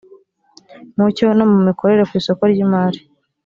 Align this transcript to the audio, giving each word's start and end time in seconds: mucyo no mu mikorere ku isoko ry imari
mucyo 0.97 1.25
no 1.37 1.45
mu 1.51 1.57
mikorere 1.67 2.03
ku 2.09 2.13
isoko 2.19 2.41
ry 2.51 2.59
imari 2.65 2.99